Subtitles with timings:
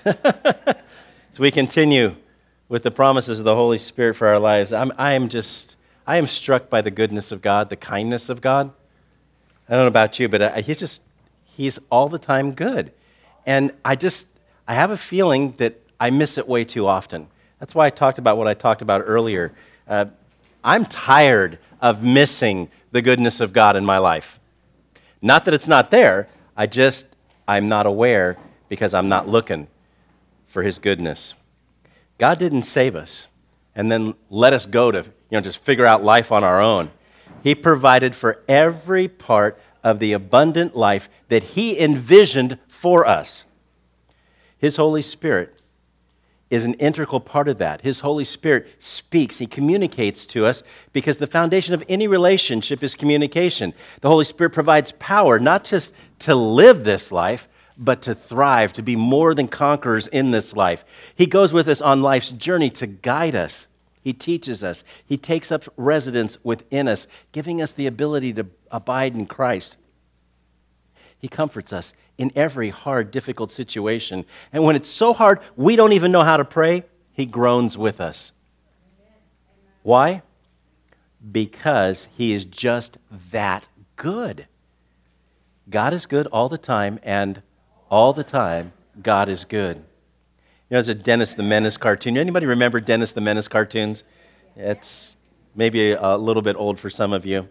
[0.04, 2.16] As we continue
[2.70, 5.76] with the promises of the Holy Spirit for our lives, I'm, I am just,
[6.06, 8.72] I am struck by the goodness of God, the kindness of God.
[9.68, 11.02] I don't know about you, but uh, he's just,
[11.44, 12.92] he's all the time good.
[13.44, 14.26] And I just,
[14.66, 17.28] I have a feeling that I miss it way too often.
[17.58, 19.52] That's why I talked about what I talked about earlier.
[19.86, 20.06] Uh,
[20.64, 24.38] I'm tired of missing the goodness of God in my life.
[25.20, 26.26] Not that it's not there,
[26.56, 27.04] I just,
[27.46, 28.38] I'm not aware
[28.70, 29.66] because I'm not looking
[30.50, 31.34] for His goodness.
[32.18, 33.28] God didn't save us
[33.74, 36.90] and then let us go to, you know, just figure out life on our own.
[37.42, 43.44] He provided for every part of the abundant life that He envisioned for us.
[44.58, 45.56] His Holy Spirit
[46.50, 47.80] is an integral part of that.
[47.82, 52.96] His Holy Spirit speaks, He communicates to us because the foundation of any relationship is
[52.96, 53.72] communication.
[54.00, 57.48] The Holy Spirit provides power not just to live this life,
[57.80, 60.84] but to thrive, to be more than conquerors in this life.
[61.14, 63.66] He goes with us on life's journey to guide us.
[64.02, 64.84] He teaches us.
[65.04, 69.78] He takes up residence within us, giving us the ability to abide in Christ.
[71.18, 74.26] He comforts us in every hard, difficult situation.
[74.52, 78.00] And when it's so hard, we don't even know how to pray, He groans with
[78.00, 78.32] us.
[79.82, 80.22] Why?
[81.32, 82.98] Because He is just
[83.30, 84.46] that good.
[85.68, 87.42] God is good all the time, and
[87.90, 89.76] all the time, God is good.
[89.76, 92.16] You know, there's a Dennis the Menace cartoon.
[92.16, 94.04] Anybody remember Dennis the Menace cartoons?
[94.56, 95.16] It's
[95.54, 97.48] maybe a little bit old for some of you.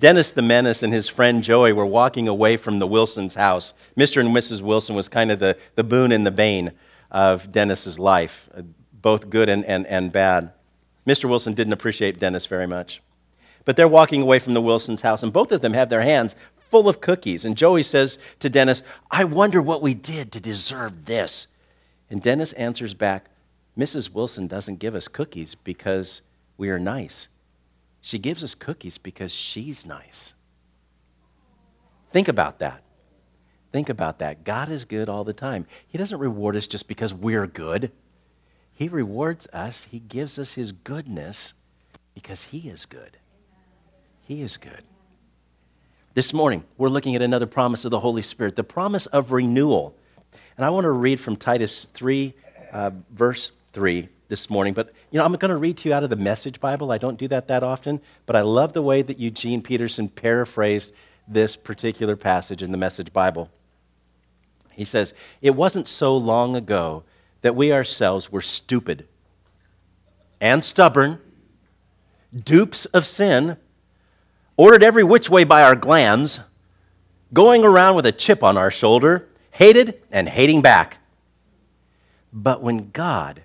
[0.00, 3.74] Dennis the Menace and his friend Joey were walking away from the Wilson's house.
[3.96, 4.20] Mr.
[4.20, 4.60] and Mrs.
[4.60, 6.72] Wilson was kind of the, the boon and the bane
[7.10, 10.52] of Dennis's life, uh, both good and, and, and bad.
[11.06, 11.28] Mr.
[11.28, 13.02] Wilson didn't appreciate Dennis very much.
[13.64, 16.34] But they're walking away from the Wilson's house, and both of them have their hands
[16.74, 17.44] full of cookies.
[17.44, 21.46] And Joey says to Dennis, I wonder what we did to deserve this.
[22.10, 23.26] And Dennis answers back,
[23.78, 24.12] Mrs.
[24.12, 26.20] Wilson doesn't give us cookies because
[26.56, 27.28] we are nice.
[28.00, 30.34] She gives us cookies because she's nice.
[32.10, 32.82] Think about that.
[33.70, 34.42] Think about that.
[34.42, 35.66] God is good all the time.
[35.86, 37.92] He doesn't reward us just because we're good.
[38.72, 41.54] He rewards us, He gives us His goodness
[42.14, 43.18] because He is good.
[44.22, 44.82] He is good.
[46.14, 49.96] This morning, we're looking at another promise of the Holy Spirit, the promise of renewal.
[50.56, 52.32] And I want to read from Titus 3,
[52.72, 54.74] uh, verse 3 this morning.
[54.74, 56.92] But, you know, I'm going to read to you out of the Message Bible.
[56.92, 60.92] I don't do that that often, but I love the way that Eugene Peterson paraphrased
[61.26, 63.50] this particular passage in the Message Bible.
[64.70, 67.02] He says, It wasn't so long ago
[67.40, 69.08] that we ourselves were stupid
[70.40, 71.18] and stubborn,
[72.32, 73.56] dupes of sin,
[74.56, 76.40] ordered every which way by our glands,
[77.32, 80.98] going around with a chip on our shoulder, hated and hating back.
[82.32, 83.42] But when God,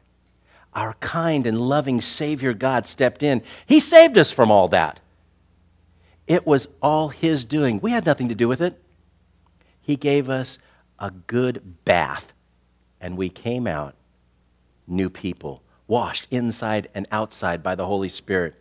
[0.74, 3.42] our kind and loving Savior God stepped in.
[3.66, 5.00] He saved us from all that.
[6.28, 7.80] It was all His doing.
[7.80, 8.82] We had nothing to do with it.
[9.82, 10.60] He gave us
[11.00, 12.34] a good bath,
[13.02, 13.96] and we came out
[14.88, 18.56] new people, washed inside and outside by the Holy Spirit.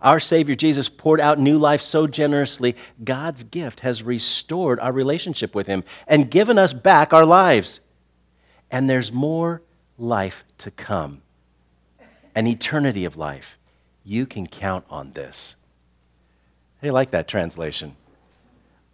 [0.00, 5.54] Our Savior Jesus poured out new life so generously, God's gift has restored our relationship
[5.54, 7.80] with Him and given us back our lives.
[8.70, 9.62] And there's more
[9.98, 11.22] life to come
[12.34, 13.58] an eternity of life.
[14.04, 15.56] You can count on this.
[16.80, 17.94] Hey, like that translation.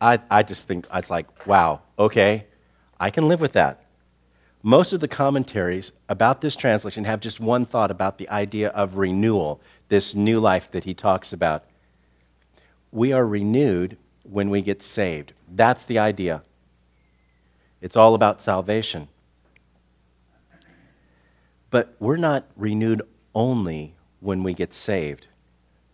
[0.01, 2.47] I, I just think it's like, wow, okay,
[3.01, 3.85] I can live with that.
[4.63, 8.97] Most of the commentaries about this translation have just one thought about the idea of
[8.97, 11.65] renewal, this new life that he talks about.
[12.93, 15.33] We are renewed when we get saved.
[15.51, 16.43] That's the idea.
[17.81, 19.09] It's all about salvation.
[21.71, 23.03] But we're not renewed
[23.35, 25.29] only when we get saved.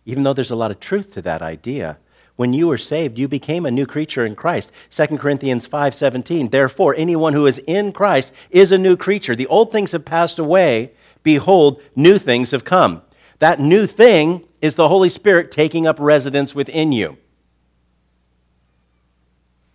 [0.05, 1.97] Even though there's a lot of truth to that idea,
[2.35, 4.71] when you were saved, you became a new creature in Christ.
[4.89, 6.49] 2 Corinthians 5:17.
[6.49, 9.35] Therefore, anyone who is in Christ is a new creature.
[9.35, 10.91] The old things have passed away;
[11.23, 13.01] behold, new things have come.
[13.45, 17.17] That new thing is the Holy Spirit taking up residence within you.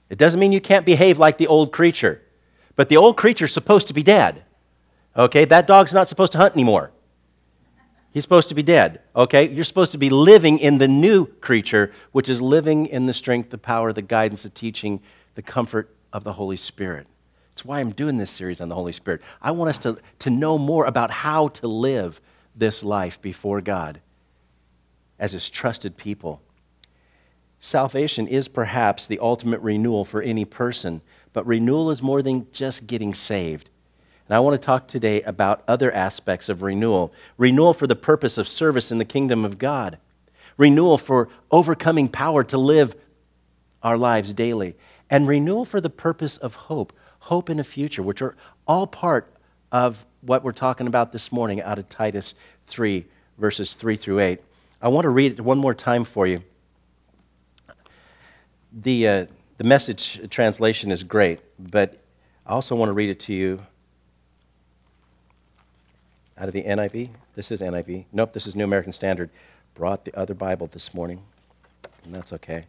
[0.09, 2.21] It doesn't mean you can't behave like the old creature,
[2.75, 4.43] but the old creature's supposed to be dead.
[5.17, 6.91] Okay, that dog's not supposed to hunt anymore.
[8.11, 9.49] He's supposed to be dead, okay?
[9.49, 13.51] You're supposed to be living in the new creature, which is living in the strength,
[13.51, 15.01] the power, the guidance, the teaching,
[15.37, 17.07] the comfort of the Holy Spirit.
[17.53, 19.23] That's why I'm doing this series on the Holy Spirit.
[19.41, 22.21] I want us to, to know more about how to live
[22.55, 24.01] this life before God
[25.19, 26.41] as His trusted people.
[27.59, 31.03] Salvation is perhaps the ultimate renewal for any person,
[31.33, 33.69] but renewal is more than just getting saved.
[34.27, 38.39] And I want to talk today about other aspects of renewal renewal for the purpose
[38.39, 39.99] of service in the kingdom of God,
[40.57, 42.95] renewal for overcoming power to live
[43.83, 44.77] our lives daily,
[45.11, 48.37] and renewal for the purpose of hope, hope in the future, which are
[48.67, 49.27] all part
[49.73, 52.35] of what we're talking about this morning out of Titus
[52.67, 53.07] 3,
[53.39, 54.41] verses 3 through 8.
[54.83, 56.43] I want to read it one more time for you.
[58.73, 59.27] The, uh,
[59.59, 61.99] the message translation is great, but
[62.47, 63.61] I also want to read it to you
[66.39, 67.11] out of the NIV.
[67.35, 68.05] This is NIV.
[68.13, 69.31] Nope, this is New American Standard.
[69.75, 71.23] Brought the other Bible this morning,
[72.05, 72.65] and that's okay.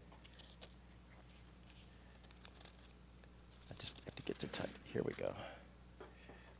[3.70, 4.70] I just have to get to type.
[4.86, 5.34] Here we go.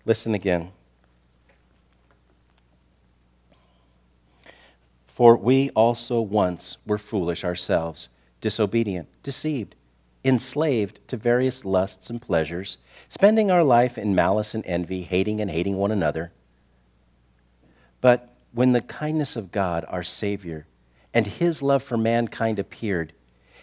[0.06, 0.72] Listen again.
[5.14, 8.08] For we also once were foolish ourselves,
[8.40, 9.76] disobedient, deceived,
[10.24, 12.78] enslaved to various lusts and pleasures,
[13.10, 16.32] spending our life in malice and envy, hating and hating one another.
[18.00, 20.66] But when the kindness of God, our Savior,
[21.14, 23.12] and his love for mankind appeared,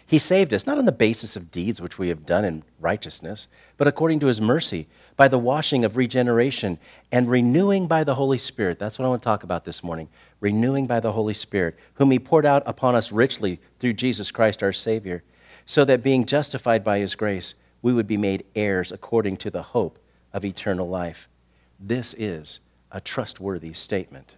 [0.09, 3.47] he saved us, not on the basis of deeds which we have done in righteousness,
[3.77, 6.79] but according to his mercy, by the washing of regeneration
[7.11, 8.79] and renewing by the Holy Spirit.
[8.79, 10.09] That's what I want to talk about this morning.
[10.39, 14.63] Renewing by the Holy Spirit, whom he poured out upon us richly through Jesus Christ
[14.63, 15.21] our Savior,
[15.67, 17.53] so that being justified by his grace,
[17.83, 19.99] we would be made heirs according to the hope
[20.33, 21.29] of eternal life.
[21.79, 24.37] This is a trustworthy statement.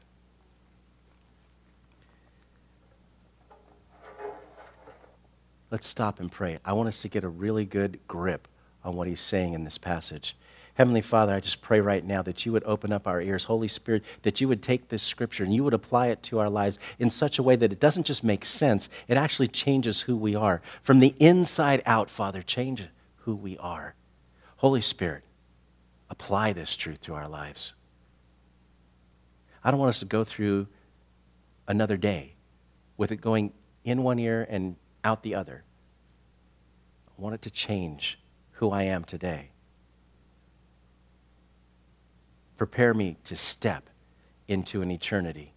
[5.71, 6.59] Let's stop and pray.
[6.65, 8.49] I want us to get a really good grip
[8.83, 10.35] on what he's saying in this passage.
[10.73, 13.45] Heavenly Father, I just pray right now that you would open up our ears.
[13.45, 16.49] Holy Spirit, that you would take this scripture and you would apply it to our
[16.49, 20.15] lives in such a way that it doesn't just make sense, it actually changes who
[20.15, 20.61] we are.
[20.81, 22.83] From the inside out, Father, change
[23.17, 23.95] who we are.
[24.57, 25.23] Holy Spirit,
[26.09, 27.73] apply this truth to our lives.
[29.63, 30.67] I don't want us to go through
[31.67, 32.33] another day
[32.97, 33.53] with it going
[33.83, 35.63] in one ear and out the other.
[37.07, 38.19] I want it to change
[38.53, 39.49] who I am today.
[42.57, 43.89] Prepare me to step
[44.47, 45.53] into an eternity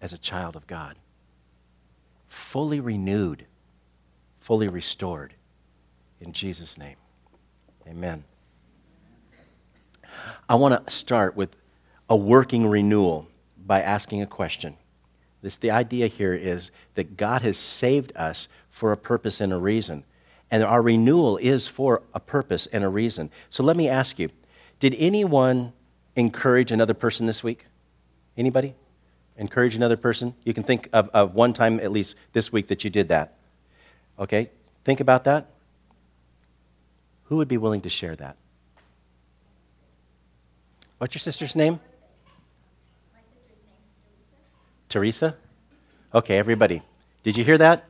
[0.00, 0.96] as a child of God,
[2.28, 3.44] fully renewed,
[4.40, 5.34] fully restored.
[6.20, 6.96] In Jesus' name,
[7.86, 8.24] amen.
[10.48, 11.54] I want to start with
[12.08, 13.28] a working renewal
[13.66, 14.76] by asking a question.
[15.42, 19.56] This, the idea here is that God has saved us for a purpose and a
[19.56, 20.04] reason.
[20.50, 23.30] And our renewal is for a purpose and a reason.
[23.48, 24.30] So let me ask you
[24.80, 25.72] did anyone
[26.16, 27.66] encourage another person this week?
[28.36, 28.74] Anybody?
[29.36, 30.34] Encourage another person?
[30.44, 33.34] You can think of, of one time at least this week that you did that.
[34.18, 34.50] Okay?
[34.84, 35.50] Think about that.
[37.24, 38.36] Who would be willing to share that?
[40.98, 41.80] What's your sister's name?
[44.90, 45.36] Teresa?
[46.12, 46.82] Okay, everybody.
[47.22, 47.84] Did you hear that?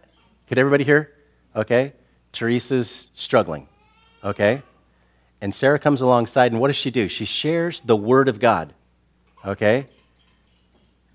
[0.47, 1.13] Could everybody hear?
[1.57, 1.95] Okay.
[2.33, 3.67] Teresa's struggling.
[4.23, 4.63] Okay?
[5.41, 7.09] And Sarah comes alongside, and what does she do?
[7.09, 8.75] She shares the Word of God.
[9.45, 9.89] Okay?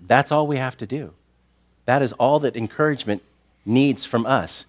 [0.00, 1.14] That's all we have to do.
[1.84, 3.22] That is all that encouragement
[3.64, 4.66] needs from us,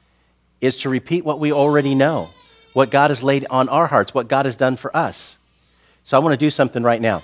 [0.62, 2.30] is to repeat what we already know,
[2.74, 5.38] what God has laid on our hearts, what God has done for us.
[6.04, 7.24] So I want to do something right now.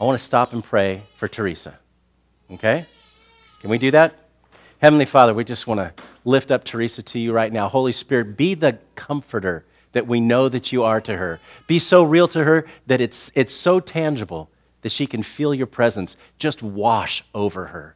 [0.00, 1.78] I want to stop and pray for Teresa.
[2.52, 2.86] Okay?
[3.60, 4.14] Can we do that?
[4.78, 7.68] Heavenly Father, we just want to lift up Teresa to you right now.
[7.68, 11.38] Holy Spirit, be the comforter that we know that you are to her.
[11.66, 15.66] Be so real to her that it's, it's so tangible that she can feel your
[15.66, 17.94] presence just wash over her.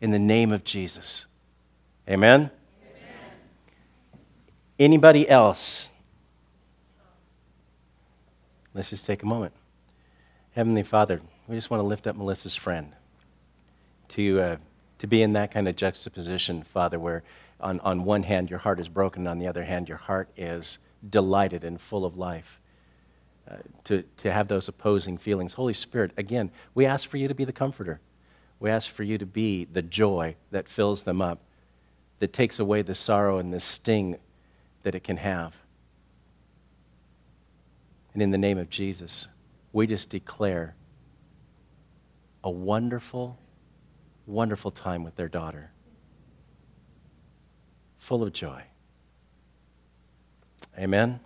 [0.00, 1.24] In the name of Jesus.
[2.08, 2.50] Amen?
[2.82, 3.30] Amen.
[4.78, 5.88] Anybody else?
[8.74, 9.54] Let's just take a moment.
[10.52, 12.92] Heavenly Father, we just want to lift up Melissa's friend
[14.10, 14.56] to, uh,
[14.98, 17.22] to be in that kind of juxtaposition, Father, where
[17.60, 20.78] on, on one hand your heart is broken, on the other hand your heart is
[21.08, 22.60] delighted and full of life.
[23.50, 25.54] Uh, to, to have those opposing feelings.
[25.54, 27.98] Holy Spirit, again, we ask for you to be the comforter.
[28.60, 31.40] We ask for you to be the joy that fills them up,
[32.18, 34.18] that takes away the sorrow and the sting
[34.82, 35.56] that it can have.
[38.12, 39.28] And in the name of Jesus,
[39.72, 40.74] we just declare
[42.44, 43.38] a wonderful,
[44.28, 45.70] wonderful time with their daughter,
[47.96, 48.62] full of joy.
[50.78, 51.18] Amen?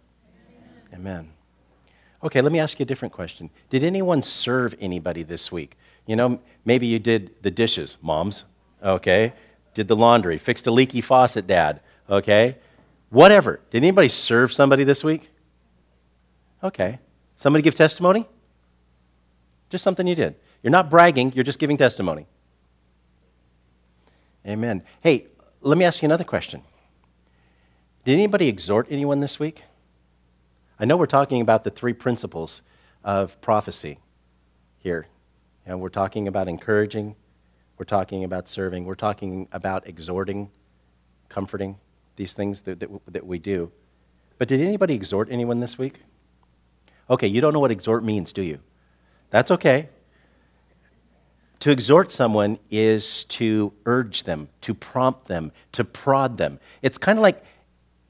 [0.94, 0.94] Amen?
[0.94, 1.32] Amen.
[2.22, 3.50] Okay, let me ask you a different question.
[3.68, 5.76] Did anyone serve anybody this week?
[6.06, 8.44] You know, maybe you did the dishes, moms,
[8.82, 9.32] okay?
[9.74, 12.56] Did the laundry, fixed a leaky faucet, dad, okay?
[13.10, 13.60] Whatever.
[13.70, 15.30] Did anybody serve somebody this week?
[16.62, 17.00] Okay.
[17.36, 18.26] Somebody give testimony?
[19.68, 20.36] Just something you did.
[20.62, 22.26] You're not bragging, you're just giving testimony.
[24.46, 24.82] Amen.
[25.00, 25.28] Hey,
[25.60, 26.62] let me ask you another question.
[28.04, 29.62] Did anybody exhort anyone this week?
[30.80, 32.62] I know we're talking about the three principles
[33.04, 33.98] of prophecy
[34.78, 35.06] here.
[35.64, 37.14] And we're talking about encouraging,
[37.78, 40.50] we're talking about serving, we're talking about exhorting,
[41.28, 41.78] comforting,
[42.16, 43.70] these things that, that, that we do.
[44.38, 46.00] But did anybody exhort anyone this week?
[47.08, 48.58] Okay, you don't know what exhort means, do you?
[49.30, 49.88] That's okay.
[51.62, 56.58] To exhort someone is to urge them, to prompt them, to prod them.
[56.82, 57.44] It's kind of like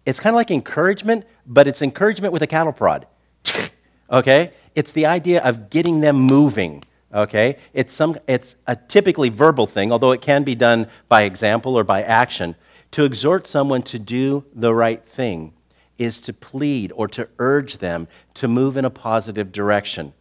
[0.07, 3.07] it's kind of like encouragement, but it's encouragement with a cattle prod.
[4.11, 4.55] okay?
[4.75, 6.83] It's the idea of getting them moving.
[7.13, 7.59] Okay?
[7.75, 11.85] It's some it's a typically verbal thing, although it can be done by example or
[11.85, 12.57] by action.
[12.93, 15.53] To exhort someone to do the right thing
[15.99, 20.15] is to plead or to urge them to move in a positive direction.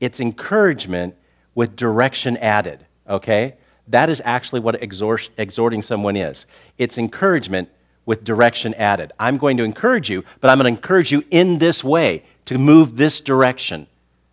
[0.00, 1.16] It's encouragement
[1.54, 3.54] with direction added, okay?
[3.88, 6.46] That is actually what exhort, exhorting someone is.
[6.78, 7.68] It's encouragement
[8.06, 9.12] with direction added.
[9.18, 12.58] I'm going to encourage you, but I'm going to encourage you in this way to
[12.58, 13.86] move this direction.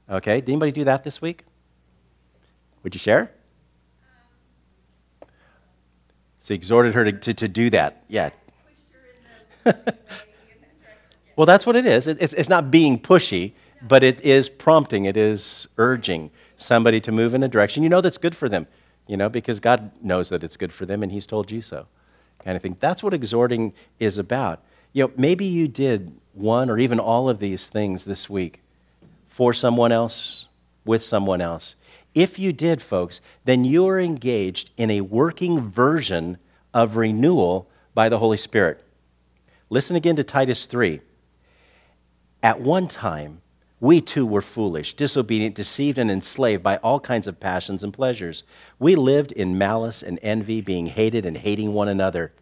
[0.10, 0.42] Okay?
[0.42, 1.44] Did anybody do that this week?
[2.84, 3.32] Would you share?
[6.40, 8.04] So he exhorted her to, to, to do that.
[8.08, 8.30] Yeah.
[11.36, 12.08] well, that's what it is.
[12.08, 17.12] It, it's, it's not being pushy, but it is prompting, it is urging somebody to
[17.12, 18.68] move in a direction you know that's good for them,
[19.08, 21.88] you know, because God knows that it's good for them and He's told you so.
[22.44, 22.78] Kind of thing.
[22.80, 24.62] That's what exhorting is about.
[24.94, 28.62] You know, maybe you did one or even all of these things this week
[29.28, 30.48] for someone else,
[30.86, 31.76] with someone else.
[32.16, 36.38] If you did, folks, then you are engaged in a working version
[36.74, 38.84] of renewal by the Holy Spirit.
[39.70, 41.02] Listen again to Titus 3.
[42.42, 43.42] At one time,
[43.80, 48.44] we too were foolish, disobedient, deceived, and enslaved by all kinds of passions and pleasures.
[48.80, 52.34] We lived in malice and envy, being hated and hating one another.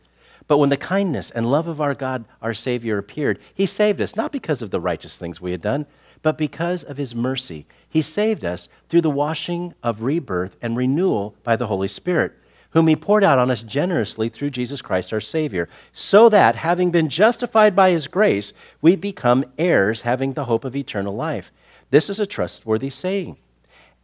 [0.47, 4.15] But when the kindness and love of our God, our Savior, appeared, He saved us,
[4.15, 5.87] not because of the righteous things we had done,
[6.25, 11.35] but because of his mercy, he saved us through the washing of rebirth and renewal
[11.43, 12.33] by the Holy Spirit,
[12.75, 16.91] whom he poured out on us generously through Jesus Christ our Savior, so that, having
[16.91, 18.51] been justified by his grace,
[18.81, 21.53] we become heirs, having the hope of eternal life.
[21.89, 23.37] This is a trustworthy saying.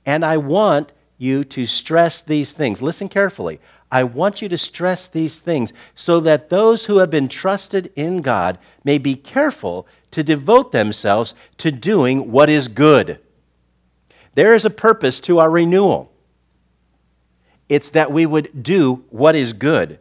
[0.05, 2.81] And I want you to stress these things.
[2.81, 3.59] Listen carefully.
[3.91, 8.21] I want you to stress these things so that those who have been trusted in
[8.21, 13.19] God may be careful to devote themselves to doing what is good.
[14.35, 16.10] There is a purpose to our renewal.
[17.71, 19.97] It's that we would do what is good,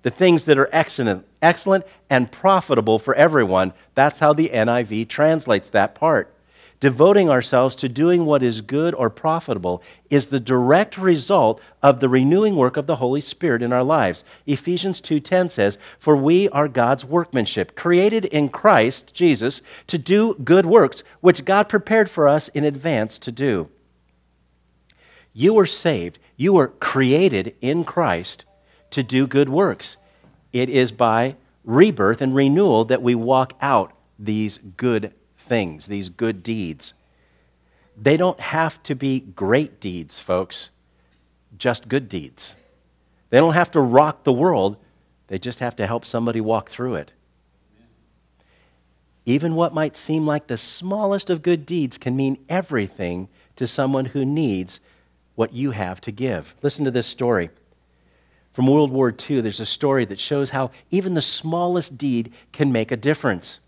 [0.00, 3.74] the things that are excellent, excellent and profitable for everyone.
[3.94, 6.32] That's how the NIV translates that part
[6.80, 12.08] devoting ourselves to doing what is good or profitable is the direct result of the
[12.08, 14.24] renewing work of the Holy Spirit in our lives.
[14.46, 20.64] Ephesians 2:10 says, "For we are God's workmanship, created in Christ Jesus to do good
[20.64, 23.68] works which God prepared for us in advance to do."
[25.32, 28.44] You were saved, you were created in Christ
[28.90, 29.96] to do good works.
[30.52, 36.42] It is by rebirth and renewal that we walk out these good things, these good
[36.42, 36.94] deeds.
[37.96, 40.70] They don't have to be great deeds, folks,
[41.56, 42.54] just good deeds.
[43.30, 44.76] They don't have to rock the world,
[45.28, 47.12] they just have to help somebody walk through it.
[49.26, 54.06] Even what might seem like the smallest of good deeds can mean everything to someone
[54.06, 54.80] who needs
[55.40, 56.54] what you have to give.
[56.60, 57.48] Listen to this story.
[58.52, 62.70] From World War II, there's a story that shows how even the smallest deed can
[62.70, 63.58] make a difference.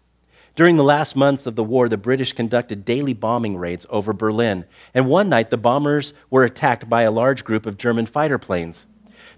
[0.54, 4.66] During the last months of the war, the British conducted daily bombing raids over Berlin,
[4.92, 8.84] and one night the bombers were attacked by a large group of German fighter planes.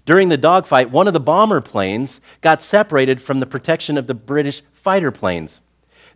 [0.05, 4.13] During the dogfight, one of the bomber planes got separated from the protection of the
[4.13, 5.61] British fighter planes.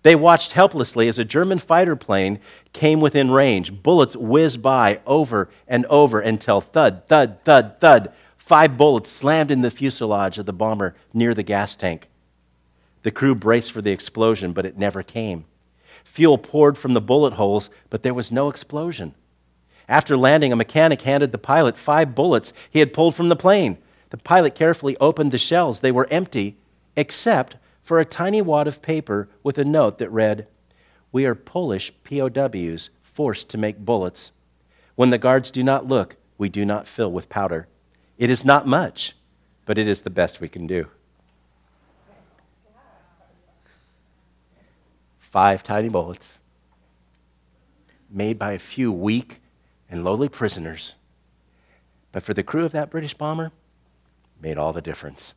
[0.01, 2.39] They watched helplessly as a German fighter plane
[2.71, 3.83] came within range.
[3.83, 8.13] Bullets whizzed by over and over until thud, thud, thud, thud.
[8.37, 12.07] Five bullets slammed in the fuselage of the bomber near the gas tank.
[13.03, 15.45] The crew braced for the explosion, but it never came.
[16.03, 19.13] Fuel poured from the bullet holes, but there was no explosion.
[19.87, 23.77] After landing, a mechanic handed the pilot five bullets he had pulled from the plane.
[24.09, 25.79] The pilot carefully opened the shells.
[25.79, 26.57] They were empty,
[26.95, 27.57] except
[27.89, 30.45] for a tiny wad of paper with a note that read,
[31.11, 34.31] We are Polish POWs forced to make bullets.
[34.93, 37.67] When the guards do not look, we do not fill with powder.
[38.19, 39.15] It is not much,
[39.65, 40.85] but it is the best we can do.
[45.17, 46.37] five tiny bullets,
[48.07, 49.41] made by a few weak
[49.89, 50.93] and lowly prisoners.
[52.11, 53.51] But for the crew of that British bomber,
[54.39, 55.33] made all the difference.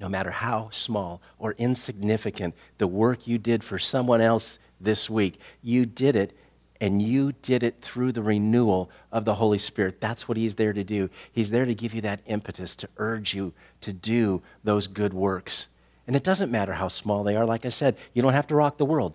[0.00, 5.40] No matter how small or insignificant the work you did for someone else this week,
[5.62, 6.36] you did it
[6.80, 10.00] and you did it through the renewal of the Holy Spirit.
[10.00, 11.10] That's what He's there to do.
[11.32, 15.66] He's there to give you that impetus, to urge you to do those good works.
[16.06, 17.44] And it doesn't matter how small they are.
[17.44, 19.14] Like I said, you don't have to rock the world,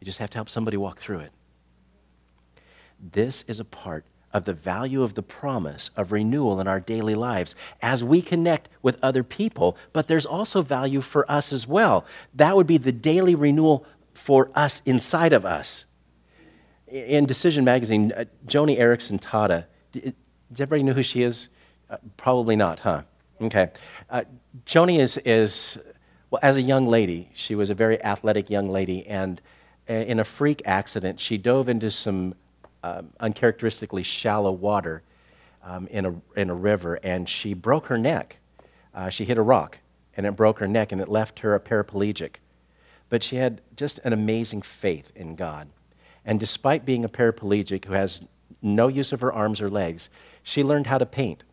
[0.00, 1.32] you just have to help somebody walk through it.
[3.00, 7.14] This is a part of the value of the promise of renewal in our daily
[7.14, 12.04] lives as we connect with other people, but there's also value for us as well.
[12.34, 13.84] That would be the daily renewal
[14.14, 15.84] for us inside of us.
[16.88, 21.48] In Decision Magazine, uh, Joni Eareckson Tada, does everybody know who she is?
[21.88, 23.02] Uh, probably not, huh?
[23.40, 23.70] Okay.
[24.10, 24.22] Uh,
[24.66, 25.78] Joni is, is,
[26.30, 29.40] well, as a young lady, she was a very athletic young lady, and
[29.88, 32.34] uh, in a freak accident, she dove into some
[32.82, 35.02] um, uncharacteristically shallow water
[35.62, 38.38] um, in, a, in a river, and she broke her neck.
[38.94, 39.78] Uh, she hit a rock,
[40.16, 42.36] and it broke her neck, and it left her a paraplegic.
[43.08, 45.68] But she had just an amazing faith in God.
[46.24, 48.22] And despite being a paraplegic who has
[48.60, 50.08] no use of her arms or legs,
[50.42, 51.44] she learned how to paint,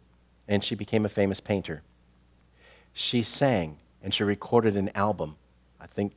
[0.48, 1.82] and she became a famous painter.
[2.94, 5.36] She sang, and she recorded an album.
[5.80, 6.14] I think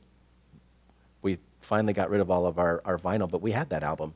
[1.21, 4.13] we finally got rid of all of our, our vinyl, but we had that album.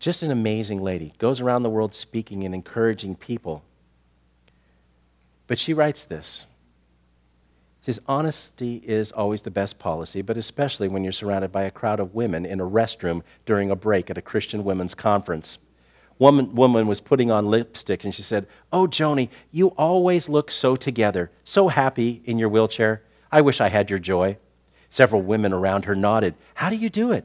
[0.00, 1.12] Just an amazing lady.
[1.18, 3.62] Goes around the world speaking and encouraging people.
[5.46, 6.46] But she writes this.
[7.82, 12.00] His honesty is always the best policy, but especially when you're surrounded by a crowd
[12.00, 15.58] of women in a restroom during a break at a Christian women's conference.
[16.18, 20.76] Woman, woman was putting on lipstick and she said, Oh, Joni, you always look so
[20.76, 23.02] together, so happy in your wheelchair.
[23.32, 24.36] I wish I had your joy.
[24.90, 26.34] Several women around her nodded.
[26.54, 27.24] How do you do it?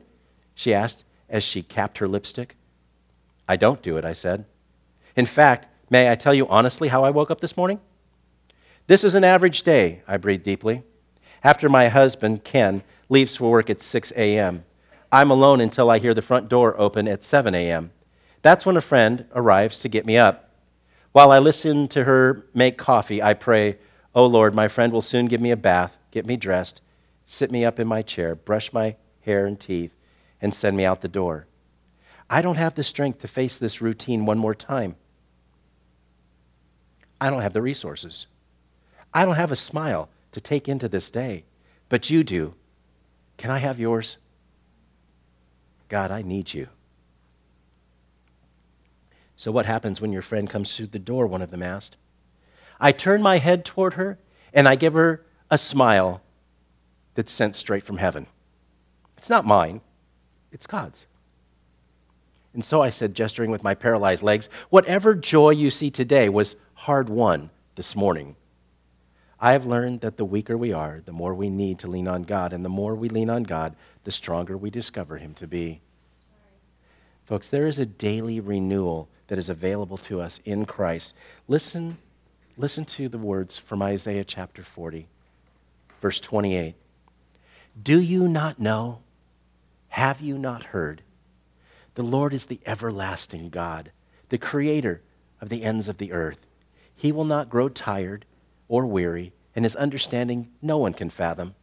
[0.53, 2.56] She asked as she capped her lipstick.
[3.47, 4.45] I don't do it, I said.
[5.15, 7.79] In fact, may I tell you honestly how I woke up this morning?
[8.88, 10.84] This is an average day, I breathed deeply.
[11.43, 14.65] After my husband, Ken, leaves for work at 6 a.m.,
[15.12, 17.91] I'm alone until I hear the front door open at 7 a.m.
[18.41, 20.51] That's when a friend arrives to get me up.
[21.13, 23.77] While I listen to her make coffee, I pray,
[24.13, 26.81] Oh Lord, my friend will soon give me a bath, get me dressed,
[27.25, 29.95] sit me up in my chair, brush my hair and teeth,
[30.41, 31.47] and send me out the door.
[32.29, 34.95] I don't have the strength to face this routine one more time.
[37.21, 38.27] I don't have the resources.
[39.13, 41.45] I don't have a smile to take into this day,
[41.88, 42.55] but you do.
[43.38, 44.17] Can I have yours?
[45.88, 46.67] God, I need you.
[49.38, 51.27] So, what happens when your friend comes through the door?
[51.27, 51.97] One of them asked.
[52.79, 54.17] I turn my head toward her
[54.53, 56.21] and I give her a smile
[57.13, 58.27] that's sent straight from heaven.
[59.17, 59.81] It's not mine,
[60.51, 61.05] it's God's.
[62.56, 66.56] And so I said, gesturing with my paralyzed legs, whatever joy you see today was
[66.74, 68.38] hard won this morning.
[69.41, 72.24] I have learned that the weaker we are, the more we need to lean on
[72.24, 75.82] God, and the more we lean on God, the stronger we discover Him to be.
[77.26, 81.13] Folks, there is a daily renewal that is available to us in Christ.
[81.50, 81.98] Listen,
[82.56, 85.08] listen to the words from Isaiah chapter 40,
[86.02, 86.76] verse 28.
[87.84, 89.00] Do you not know?
[89.89, 91.02] Have you not heard?
[91.95, 93.91] The Lord is the everlasting God,
[94.29, 95.01] the creator
[95.41, 96.45] of the ends of the earth.
[96.93, 98.25] He will not grow tired
[98.67, 101.55] or weary, and his understanding no one can fathom.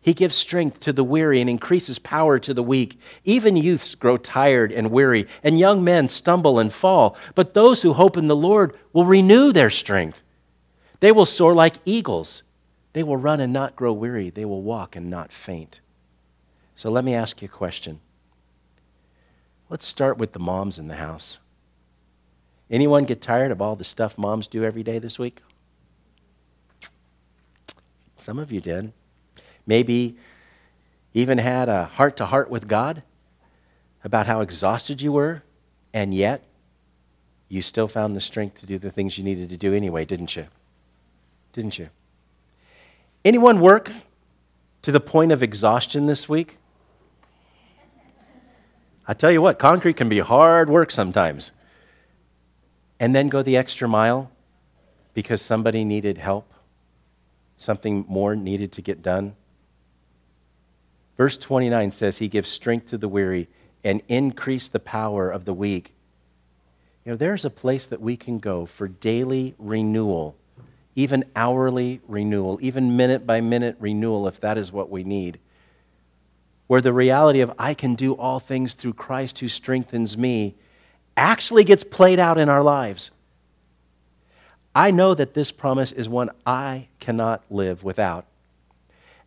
[0.00, 3.00] He gives strength to the weary and increases power to the weak.
[3.24, 7.16] Even youths grow tired and weary, and young men stumble and fall.
[7.34, 10.22] But those who hope in the Lord will renew their strength.
[11.00, 12.42] They will soar like eagles.
[12.92, 14.28] They will run and not grow weary.
[14.30, 15.80] They will walk and not faint.
[16.74, 18.00] So let me ask you a question
[19.74, 21.40] Let's start with the moms in the house.
[22.70, 25.42] Anyone get tired of all the stuff moms do every day this week?
[28.14, 28.92] Some of you did.
[29.66, 30.16] Maybe
[31.12, 33.02] even had a heart to heart with God
[34.04, 35.42] about how exhausted you were,
[35.92, 36.44] and yet
[37.48, 40.36] you still found the strength to do the things you needed to do anyway, didn't
[40.36, 40.46] you?
[41.52, 41.88] Didn't you?
[43.24, 43.90] Anyone work
[44.82, 46.58] to the point of exhaustion this week?
[49.06, 51.52] I tell you what, concrete can be hard work sometimes.
[52.98, 54.30] And then go the extra mile
[55.12, 56.52] because somebody needed help,
[57.56, 59.36] something more needed to get done.
[61.16, 63.48] Verse 29 says, He gives strength to the weary
[63.84, 65.94] and increase the power of the weak.
[67.04, 70.36] You know, there's a place that we can go for daily renewal,
[70.94, 75.38] even hourly renewal, even minute by minute renewal, if that is what we need.
[76.66, 80.54] Where the reality of I can do all things through Christ who strengthens me
[81.16, 83.10] actually gets played out in our lives.
[84.74, 88.26] I know that this promise is one I cannot live without.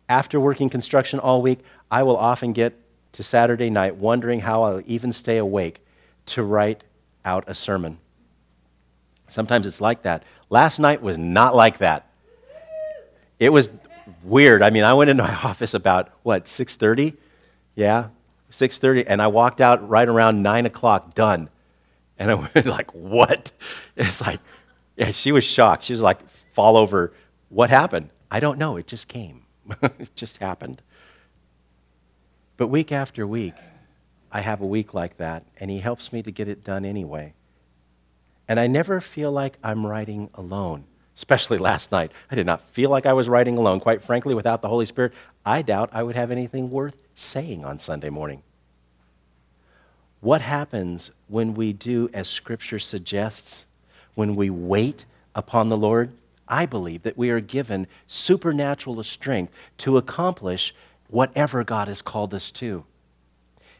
[0.08, 2.74] After working construction all week, I will often get
[3.12, 5.80] to Saturday night wondering how I'll even stay awake
[6.26, 6.84] to write
[7.24, 7.98] out a sermon.
[9.28, 10.22] Sometimes it's like that.
[10.50, 12.10] Last night was not like that.
[13.38, 13.70] It was
[14.22, 14.62] weird.
[14.62, 17.16] I mean, I went into my office about what 6:30,
[17.78, 18.08] yeah,
[18.50, 21.48] 6:30, and I walked out right around nine o'clock, done.
[22.18, 23.52] And I went like, "What?"
[23.96, 24.40] It's like,
[24.96, 25.12] yeah.
[25.12, 25.84] She was shocked.
[25.84, 27.12] She was like, "Fall over."
[27.50, 28.10] What happened?
[28.32, 28.76] I don't know.
[28.76, 29.44] It just came.
[29.82, 30.82] it just happened.
[32.56, 33.54] But week after week,
[34.32, 37.34] I have a week like that, and He helps me to get it done anyway.
[38.48, 40.84] And I never feel like I'm writing alone,
[41.16, 42.10] especially last night.
[42.28, 43.78] I did not feel like I was writing alone.
[43.78, 45.12] Quite frankly, without the Holy Spirit,
[45.46, 48.42] I doubt I would have anything worth saying on Sunday morning.
[50.20, 53.66] What happens when we do as Scripture suggests,
[54.14, 55.04] when we wait
[55.34, 56.12] upon the Lord?
[56.48, 60.74] I believe that we are given supernatural strength to accomplish
[61.08, 62.84] whatever God has called us to.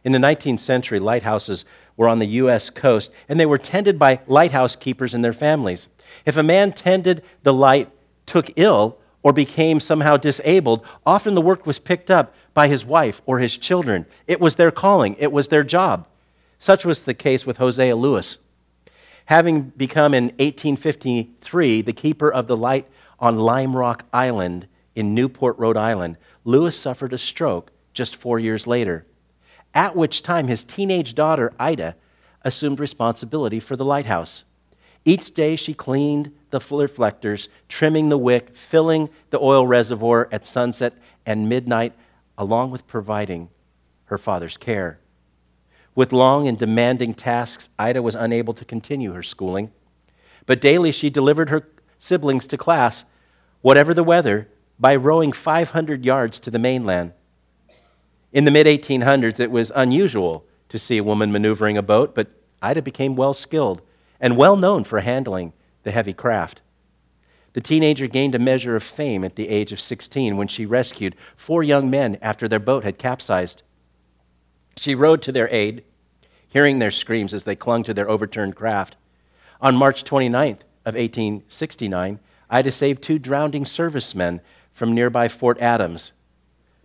[0.04, 1.64] In the 19th century, lighthouses
[1.96, 2.70] were on the U.S.
[2.70, 5.88] coast, and they were tended by lighthouse keepers and their families.
[6.24, 7.90] If a man tended the light,
[8.26, 13.22] took ill, or became somehow disabled, often the work was picked up by his wife
[13.24, 14.04] or his children.
[14.26, 16.08] It was their calling, it was their job.
[16.58, 18.38] Such was the case with Hosea Lewis.
[19.26, 22.88] Having become in 1853 the keeper of the light
[23.20, 24.66] on Lime Rock Island
[24.96, 29.06] in Newport, Rhode Island, Lewis suffered a stroke just four years later
[29.72, 31.94] at which time his teenage daughter, Ida,
[32.42, 34.42] assumed responsibility for the lighthouse.
[35.04, 40.94] Each day she cleaned the reflectors, trimming the wick, filling the oil reservoir at sunset
[41.24, 41.92] and midnight,
[42.38, 43.50] along with providing
[44.04, 45.00] her father's care.
[45.94, 49.72] With long and demanding tasks, Ida was unable to continue her schooling.
[50.46, 53.04] But daily she delivered her siblings to class,
[53.60, 54.48] whatever the weather,
[54.78, 57.12] by rowing 500 yards to the mainland.
[58.32, 62.28] In the mid 1800s, it was unusual to see a woman maneuvering a boat, but
[62.62, 63.82] Ida became well skilled
[64.20, 66.62] and well known for handling the heavy craft.
[67.52, 71.16] The teenager gained a measure of fame at the age of 16 when she rescued
[71.36, 73.62] four young men after their boat had capsized.
[74.76, 75.84] She rowed to their aid,
[76.48, 78.96] hearing their screams as they clung to their overturned craft.
[79.60, 84.40] On March 29th of 1869, Ida saved two drowning servicemen
[84.72, 86.12] from nearby Fort Adams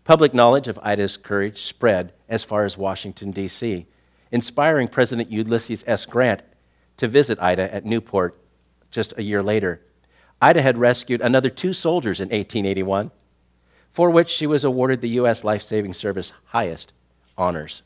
[0.03, 3.85] Public knowledge of Ida's courage spread as far as Washington, D.C.,
[4.31, 6.05] inspiring President Ulysses S.
[6.05, 6.41] Grant
[6.97, 8.37] to visit Ida at Newport
[8.91, 9.81] just a year later.
[10.43, 13.11] Ida had rescued another two soldiers in 1881,
[13.89, 15.45] for which she was awarded the U.S.
[15.45, 16.91] Life Saving Service highest
[17.37, 17.81] honors.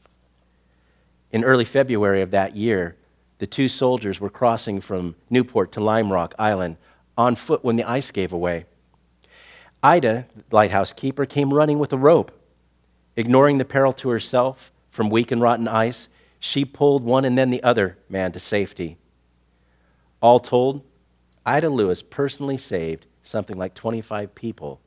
[1.32, 2.96] In early February of that year,
[3.38, 6.78] the two soldiers were crossing from Newport to Lime Rock Island
[7.16, 8.66] on foot when the ice gave away.
[9.84, 12.32] Ida, lighthouse keeper, came running with a rope.
[13.16, 16.08] Ignoring the peril to herself from weak and rotten ice,
[16.40, 18.98] she pulled one and then the other man to safety.
[20.22, 20.82] All told,
[21.48, 24.82] Ida Lewis personally saved something like 25 people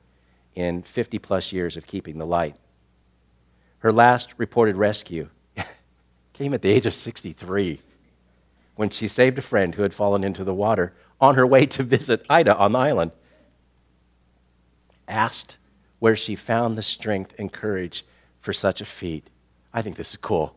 [0.55, 2.55] in 50 plus years of keeping the light.
[3.79, 5.31] Her last reported rescue
[6.35, 7.81] came at the age of 63
[8.77, 11.83] when she saved a friend who had fallen into the water on her way to
[11.83, 13.13] visit Ida on the island
[15.09, 15.57] asked
[15.99, 18.05] where she found the strength and courage
[18.39, 19.31] for such a feat.
[19.73, 20.55] I think this is cool.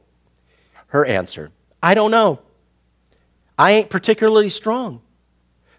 [0.88, 2.40] Her answer I don't know.
[3.58, 5.02] I ain't particularly strong.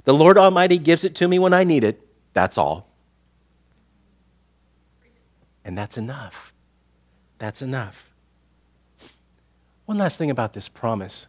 [0.05, 2.01] The Lord Almighty gives it to me when I need it.
[2.35, 2.89] That's all.
[5.65, 6.53] And that's enough.
[7.39, 8.11] That's enough.
[9.87, 11.27] One last thing about this promise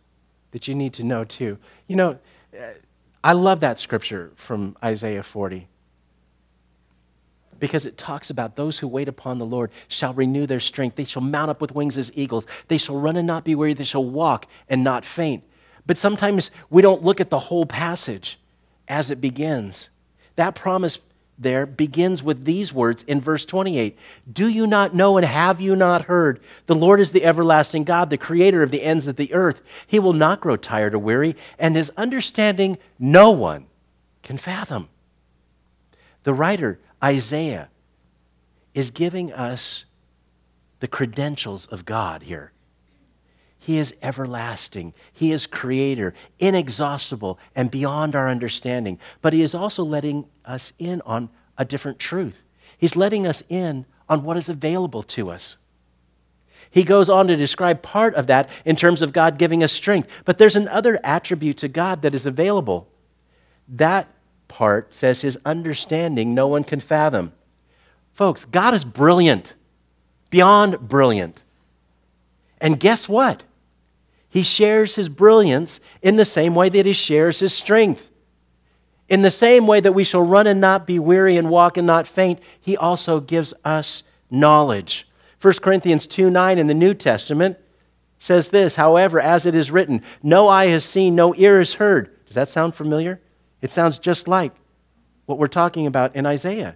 [0.51, 1.57] that you need to know, too.
[1.87, 2.19] You know,
[3.23, 5.67] I love that scripture from Isaiah 40
[7.59, 10.95] because it talks about those who wait upon the Lord shall renew their strength.
[10.97, 12.45] They shall mount up with wings as eagles.
[12.67, 13.73] They shall run and not be weary.
[13.73, 15.43] They shall walk and not faint.
[15.85, 18.37] But sometimes we don't look at the whole passage
[18.87, 19.89] as it begins.
[20.35, 20.99] That promise
[21.37, 23.97] there begins with these words in verse 28
[24.31, 26.39] Do you not know and have you not heard?
[26.67, 29.61] The Lord is the everlasting God, the creator of the ends of the earth.
[29.85, 33.65] He will not grow tired or weary, and his understanding no one
[34.23, 34.89] can fathom.
[36.23, 37.69] The writer Isaiah
[38.73, 39.85] is giving us
[40.79, 42.51] the credentials of God here.
[43.65, 44.93] He is everlasting.
[45.11, 48.99] He is creator, inexhaustible, and beyond our understanding.
[49.23, 52.43] But He is also letting us in on a different truth.
[52.77, 55.57] He's letting us in on what is available to us.
[56.69, 60.09] He goes on to describe part of that in terms of God giving us strength.
[60.25, 62.87] But there's another attribute to God that is available.
[63.67, 64.07] That
[64.47, 67.33] part says his understanding no one can fathom.
[68.13, 69.55] Folks, God is brilliant,
[70.29, 71.41] beyond brilliant.
[72.61, 73.43] And guess what?
[74.35, 78.11] He shares his brilliance in the same way that he shares his strength.
[79.07, 81.87] In the same way that we shall run and not be weary and walk and
[81.87, 85.07] not faint, he also gives us knowledge.
[85.41, 87.57] 1 Corinthians 2 9 in the New Testament
[88.19, 92.13] says this, however, as it is written, no eye has seen, no ear has heard.
[92.25, 93.21] Does that sound familiar?
[93.61, 94.51] It sounds just like
[95.27, 96.75] what we're talking about in Isaiah.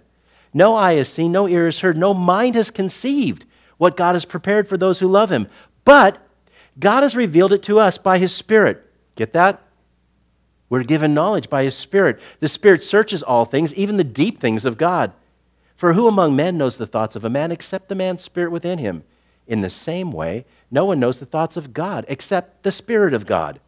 [0.54, 3.44] No eye has seen, no ear has heard, no mind has conceived
[3.76, 5.46] what God has prepared for those who love him.
[5.84, 6.26] But
[6.78, 8.86] God has revealed it to us by his Spirit.
[9.16, 9.62] Get that?
[10.70, 12.20] We're given knowledge by His Spirit.
[12.38, 15.12] The Spirit searches all things, even the deep things of God.
[15.76, 18.78] For who among men knows the thoughts of a man except the man's spirit within
[18.78, 19.02] him?
[19.46, 23.26] In the same way, no one knows the thoughts of God except the Spirit of
[23.26, 23.60] God.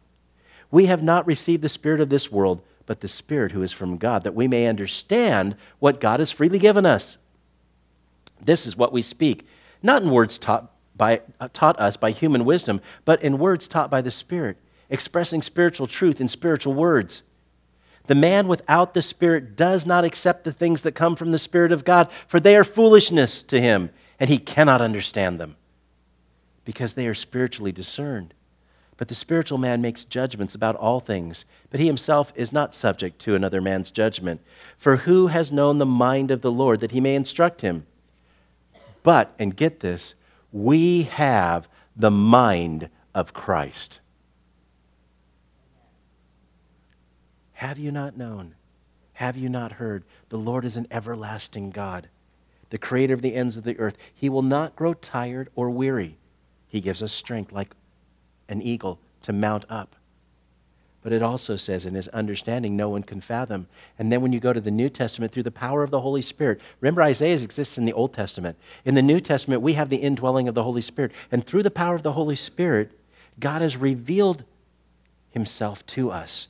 [0.71, 3.97] We have not received the Spirit of this world, but the Spirit who is from
[3.97, 7.17] God, that we may understand what God has freely given us.
[8.41, 9.45] This is what we speak,
[9.81, 10.71] not in words taught,
[11.03, 14.55] by, uh, taught us by human wisdom, but in words taught by the Spirit
[14.89, 17.23] expressing spiritual truth in spiritual words.
[18.07, 21.73] The man without the Spirit does not accept the things that come from the Spirit
[21.73, 25.57] of God, for they are foolishness to him, and he cannot understand them
[26.63, 28.33] because they are spiritually discerned.
[28.95, 33.19] But the spiritual man makes judgments about all things, but he himself is not subject
[33.23, 34.39] to another man's judgment.
[34.77, 37.87] For who has known the mind of the Lord that he may instruct him?
[39.03, 40.15] But, and get this,
[40.53, 43.99] we have the mind of Christ.
[47.53, 48.55] Have you not known?
[49.13, 50.05] Have you not heard?
[50.29, 52.09] The Lord is an everlasting God,
[52.69, 53.97] the creator of the ends of the earth.
[54.13, 56.17] He will not grow tired or weary.
[56.67, 57.73] He gives us strength like
[58.47, 59.95] an eagle to mount up.
[61.03, 63.67] But it also says, in his understanding, no one can fathom.
[63.99, 66.21] And then when you go to the New Testament, through the power of the Holy
[66.21, 68.57] Spirit, remember Isaiah exists in the Old Testament.
[68.85, 71.11] In the New Testament, we have the indwelling of the Holy Spirit.
[71.29, 72.97] And through the power of the Holy Spirit,
[73.37, 74.45] God has revealed
[75.31, 76.47] himself to us.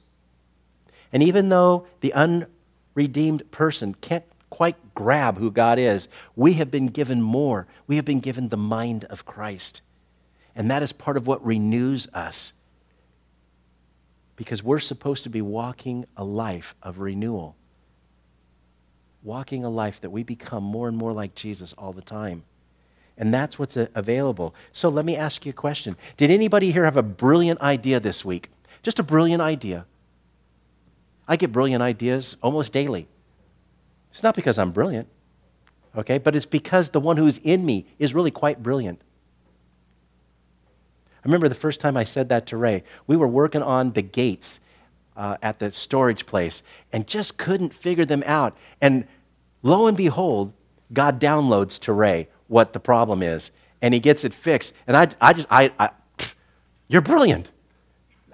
[1.12, 6.88] And even though the unredeemed person can't quite grab who God is, we have been
[6.88, 7.66] given more.
[7.88, 9.82] We have been given the mind of Christ.
[10.56, 12.54] And that is part of what renews us.
[14.44, 17.56] Because we're supposed to be walking a life of renewal,
[19.24, 22.44] walking a life that we become more and more like Jesus all the time.
[23.18, 24.54] And that's what's available.
[24.74, 28.26] So let me ask you a question Did anybody here have a brilliant idea this
[28.26, 28.50] week?
[28.82, 29.86] Just a brilliant idea.
[31.26, 33.08] I get brilliant ideas almost daily.
[34.12, 35.08] It's not because I'm brilliant,
[35.96, 39.00] okay, but it's because the one who's in me is really quite brilliant.
[41.24, 42.84] I remember the first time I said that to Ray.
[43.08, 44.60] We were working on the gates
[45.16, 48.58] uh, at the storage place and just couldn't figure them out.
[48.82, 49.08] And
[49.62, 50.52] lo and behold,
[50.92, 54.74] God downloads to Ray what the problem is, and he gets it fixed.
[54.86, 55.90] And I, I just, I, I
[56.88, 57.52] you're brilliant.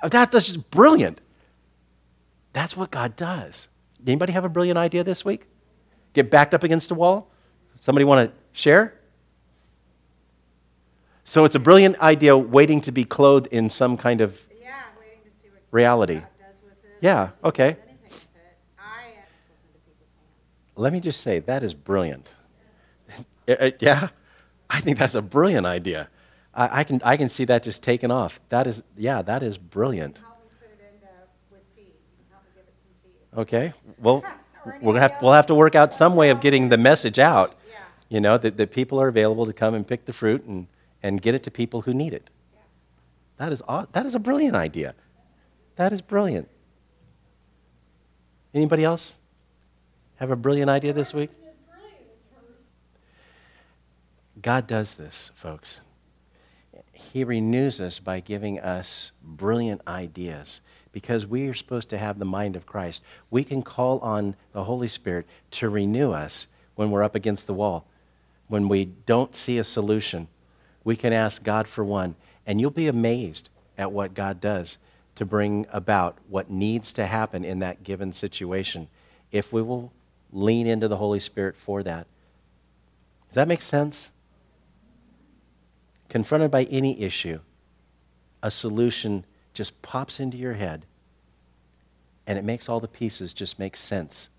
[0.02, 1.22] That, that's just brilliant.
[2.54, 3.68] That's what God does.
[4.06, 5.46] Anybody have a brilliant idea this week?
[6.14, 7.30] Get backed up against a wall?
[7.80, 8.99] Somebody want to share?
[11.30, 15.20] So it's a brilliant idea waiting to be clothed in some kind of yeah, waiting
[15.24, 16.16] to see what reality.
[16.16, 16.98] God does with it.
[17.02, 17.74] Yeah, okay.
[17.74, 18.58] Does anything with it.
[18.80, 20.74] I actually listen to people's hands.
[20.76, 22.34] Let me just say, that is brilliant.
[23.48, 24.10] Uh, uh, yeah?
[24.70, 26.10] I think that's a brilliant idea.
[26.54, 28.40] I, I, can, I can see that just taken off.
[28.50, 30.20] That is, yeah, that is brilliant.
[30.20, 31.08] Help me put it into
[31.50, 31.86] with feed.
[31.86, 33.42] You can help me give it some feed.
[33.42, 33.74] Okay.
[33.98, 34.24] Well,
[34.82, 37.56] we'll have, we'll have to work out some way of getting the message out.
[38.08, 40.68] You know, that, that people are available to come and pick the fruit and,
[41.02, 42.30] and get it to people who need it.
[43.38, 43.62] That is,
[43.94, 44.96] that is a brilliant idea.
[45.78, 46.50] That is brilliant.
[48.54, 49.16] Anybody else
[50.18, 51.30] have a brilliant idea this week?
[54.42, 55.82] God does this, folks.
[56.92, 62.26] He renews us by giving us brilliant ideas because we are supposed to have the
[62.26, 63.02] mind of Christ.
[63.30, 67.54] We can call on the Holy Spirit to renew us when we're up against the
[67.54, 67.86] wall,
[68.48, 70.28] when we don't see a solution.
[70.84, 72.16] We can ask God for one,
[72.46, 74.78] and you'll be amazed at what God does
[75.16, 78.88] to bring about what needs to happen in that given situation
[79.32, 79.92] if we will
[80.32, 82.08] lean into the Holy Spirit for that.
[83.28, 84.12] Does that make sense?
[86.10, 87.40] confronted by any issue,
[88.42, 90.86] a solution just pops into your head
[92.28, 94.30] and it makes all the pieces just make sense.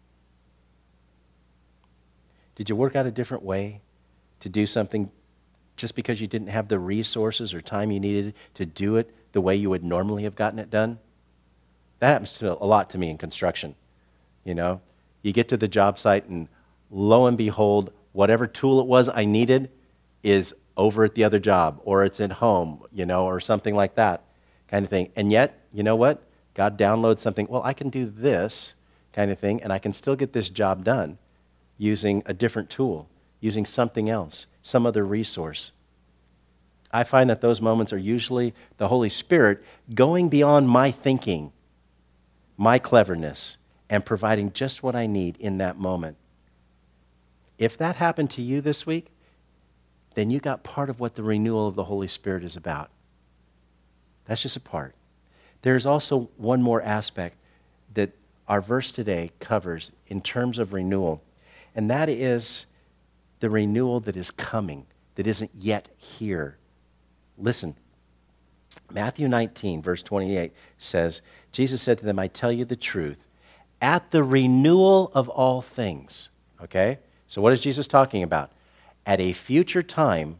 [2.54, 3.80] Did you work out a different way
[4.40, 5.10] to do something
[5.80, 9.40] just because you didn't have the resources or time you needed to do it the
[9.40, 10.98] way you would normally have gotten it done.
[12.00, 13.74] That happens to a lot to me in construction.
[14.44, 14.80] You know,
[15.22, 16.48] you get to the job site, and
[16.90, 19.70] lo and behold, whatever tool it was I needed
[20.22, 23.94] is over at the other job, or it's at home, you know, or something like
[23.96, 24.22] that
[24.68, 25.10] kind of thing.
[25.16, 26.22] And yet, you know what?
[26.54, 28.74] God downloads something, well, I can do this
[29.12, 31.18] kind of thing, and I can still get this job done
[31.78, 33.08] using a different tool,
[33.40, 35.72] using something else, some other resource.
[36.92, 39.62] I find that those moments are usually the Holy Spirit
[39.94, 41.52] going beyond my thinking,
[42.56, 43.56] my cleverness,
[43.88, 46.16] and providing just what I need in that moment.
[47.58, 49.08] If that happened to you this week,
[50.14, 52.90] then you got part of what the renewal of the Holy Spirit is about.
[54.26, 54.94] That's just a part.
[55.62, 57.36] There's also one more aspect
[57.94, 58.10] that
[58.48, 61.22] our verse today covers in terms of renewal,
[61.74, 62.66] and that is
[63.40, 66.58] the renewal that is coming, that isn't yet here.
[67.36, 67.74] Listen,
[68.92, 71.22] Matthew 19, verse 28 says,
[71.52, 73.26] Jesus said to them, I tell you the truth,
[73.80, 76.28] at the renewal of all things.
[76.62, 76.98] Okay?
[77.28, 78.52] So, what is Jesus talking about?
[79.06, 80.38] At a future time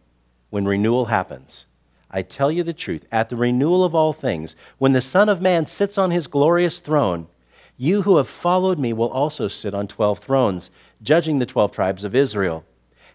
[0.50, 1.64] when renewal happens.
[2.10, 5.40] I tell you the truth, at the renewal of all things, when the Son of
[5.40, 7.28] Man sits on his glorious throne,
[7.76, 10.70] you who have followed me will also sit on twelve thrones,
[11.02, 12.64] judging the twelve tribes of Israel.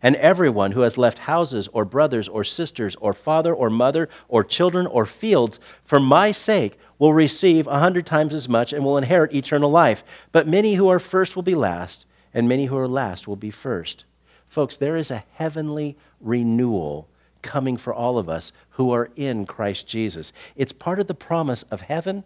[0.06, 4.44] And everyone who has left houses or brothers or sisters or father or mother or
[4.44, 9.00] children or fields for my sake will receive a hundred times as much and will
[9.00, 10.04] inherit eternal life.
[10.32, 13.50] But many who are first will be last, and many who are last will be
[13.50, 14.06] first.
[14.48, 17.10] Folks, there is a heavenly renewal
[17.42, 20.32] coming for all of us who are in Christ Jesus.
[20.56, 22.26] It's part of the promise of heaven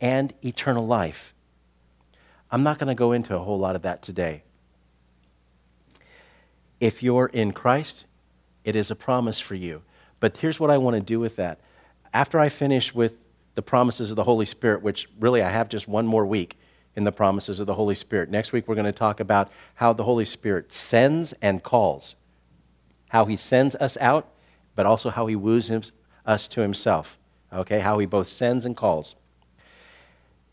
[0.00, 1.34] and eternal life.
[2.50, 4.44] I'm not going to go into a whole lot of that today.
[6.82, 8.06] If you're in Christ,
[8.64, 9.82] it is a promise for you.
[10.18, 11.60] But here's what I want to do with that.
[12.12, 13.22] After I finish with
[13.54, 16.58] the promises of the Holy Spirit, which really I have just one more week
[16.96, 18.30] in the promises of the Holy Spirit.
[18.30, 22.16] Next week, we're going to talk about how the Holy Spirit sends and calls,
[23.10, 24.32] how he sends us out
[24.74, 25.70] but also how he woos
[26.26, 27.18] us to himself.
[27.52, 29.14] Okay, how he both sends and calls.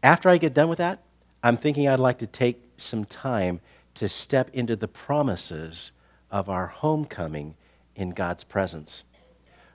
[0.04, 1.00] After I get done with that,
[1.42, 3.62] I'm thinking I'd like to take some time
[3.96, 5.92] to step into the promises
[6.32, 7.56] of our homecoming
[7.96, 9.04] in God's presence.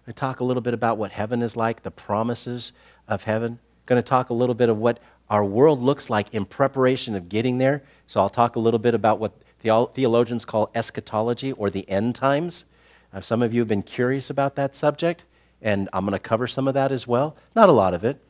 [0.06, 2.72] To talk a little bit about what heaven is like, the promises
[3.08, 3.58] of heaven.
[3.86, 4.98] Going to talk a little bit of what
[5.30, 7.82] our world looks like in preparation of getting there.
[8.06, 12.66] So I'll talk a little bit about what theologians call eschatology or the end times.
[13.12, 15.24] Uh, some of you have been curious about that subject,
[15.62, 17.36] and I'm going to cover some of that as well.
[17.54, 18.20] Not a lot of it.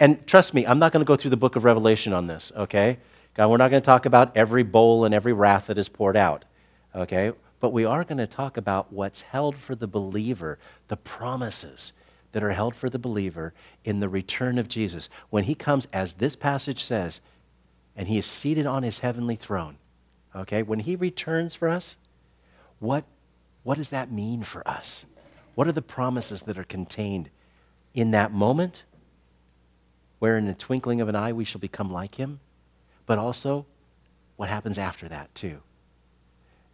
[0.00, 2.52] And trust me, I'm not going to go through the book of Revelation on this,
[2.56, 2.98] okay?
[3.34, 6.16] God, we're not going to talk about every bowl and every wrath that is poured
[6.16, 6.44] out,
[6.94, 7.32] okay?
[7.60, 11.92] But we are going to talk about what's held for the believer, the promises
[12.32, 15.08] that are held for the believer in the return of Jesus.
[15.30, 17.20] When he comes, as this passage says,
[17.96, 19.78] and he is seated on his heavenly throne,
[20.34, 20.62] okay?
[20.62, 21.96] When he returns for us,
[22.78, 23.04] what
[23.64, 25.04] what does that mean for us?
[25.54, 27.28] What are the promises that are contained
[27.92, 28.84] in that moment
[30.20, 32.40] where in the twinkling of an eye we shall become like him?
[33.04, 33.66] But also,
[34.36, 35.60] what happens after that, too?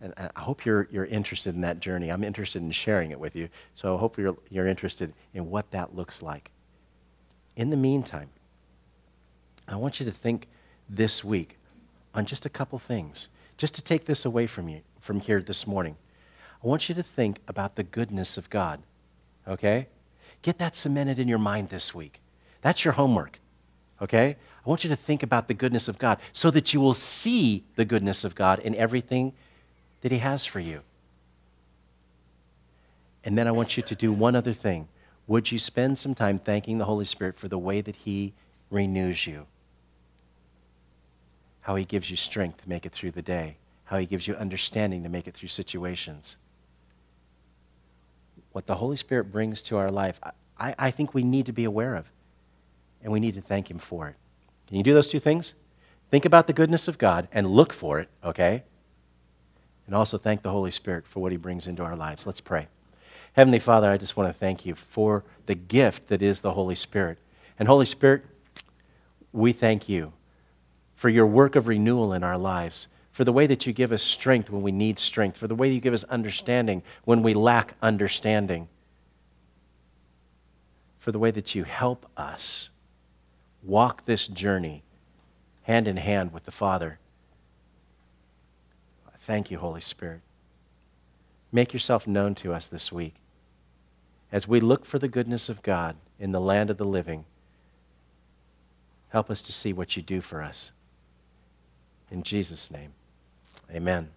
[0.01, 2.11] And I hope you're, you're interested in that journey.
[2.11, 3.49] I'm interested in sharing it with you.
[3.75, 6.51] So I hope you're, you're interested in what that looks like.
[7.57, 8.31] In the meantime,
[9.67, 10.49] I want you to think
[10.89, 11.59] this week
[12.15, 15.67] on just a couple things, just to take this away from you from here this
[15.67, 15.97] morning.
[16.63, 18.83] I want you to think about the goodness of God.
[19.47, 19.89] Okay?
[20.43, 22.21] Get that cemented in your mind this week.
[22.63, 23.39] That's your homework.
[24.01, 24.37] Okay?
[24.65, 27.65] I want you to think about the goodness of God so that you will see
[27.77, 29.35] the goodness of God in everything
[30.05, 30.83] that He has for you.
[33.25, 34.87] And then I want you to do one other thing.
[35.27, 38.35] Would you spend some time thanking the Holy Spirit for the way that He
[38.71, 39.47] renews you?
[41.63, 43.57] How He gives you strength to make it through the day,
[43.87, 46.37] how He gives you understanding to make it through situations
[48.55, 50.21] what the Holy Spirit brings to our life,
[50.59, 52.07] I, I think we need to be aware of.
[53.03, 54.15] And we need to thank Him for it.
[54.69, 55.55] Can you do those two things?
[56.09, 58.63] Think about the goodness of God and look for it, okay?
[59.87, 62.27] And also thank the Holy Spirit for what He brings into our lives.
[62.27, 62.69] Let's pray.
[63.35, 66.75] Heavenly Father, I just want to thank you for the gift that is the Holy
[66.75, 67.19] Spirit.
[67.59, 68.25] And Holy Spirit,
[69.33, 70.13] we thank you
[70.95, 74.03] for your work of renewal in our lives for the way that you give us
[74.03, 77.75] strength when we need strength, for the way you give us understanding when we lack
[77.81, 78.67] understanding,
[80.99, 82.71] for the way that you help us
[83.63, 84.83] walk this journey
[85.63, 86.99] hand in hand with the Father.
[89.25, 90.21] Thank you, Holy Spirit.
[91.51, 93.15] Make yourself known to us this week.
[94.35, 97.25] as we look for the goodness of God in the land of the living,
[99.11, 100.73] help us to see what you do for us.
[102.11, 102.95] In Jesus' name,
[103.73, 104.11] amen.